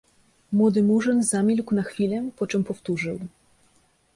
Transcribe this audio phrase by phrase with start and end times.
[0.51, 3.19] Młody Murzyn zamilkł na chwilę, po czym powtórzył.